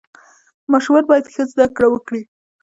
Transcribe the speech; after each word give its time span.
ماشومان 0.71 1.03
باید 1.09 1.25
ښه 1.33 1.43
زده 1.51 1.65
کړه 1.75 1.87
وکړي. 1.91 2.21